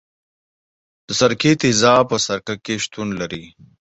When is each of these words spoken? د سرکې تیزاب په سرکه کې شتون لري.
د 1.07 1.09
سرکې 1.19 1.51
تیزاب 1.61 2.03
په 2.11 2.17
سرکه 2.25 2.55
کې 2.65 2.75
شتون 2.83 3.07
لري. 3.19 3.43